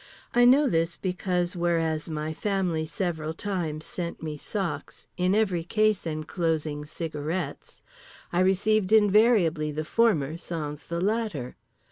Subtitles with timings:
[0.33, 6.07] I know this because, whereas my family several times sent me socks in every case
[6.07, 7.83] enclosing cigarettes,
[8.33, 11.55] I received invariably the former sans the latter.